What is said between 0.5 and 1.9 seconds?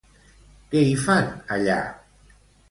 Què hi fan allà?